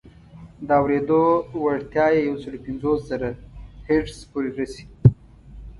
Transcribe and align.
د 0.67 0.69
اورېدو 0.81 1.23
وړتیا 1.63 2.05
یې 2.15 2.21
یو 2.29 2.35
سل 2.43 2.55
پنځوس 2.65 2.99
زره 3.09 3.29
هرتز 3.87 4.19
پورې 4.31 4.49
رسي. 4.59 4.85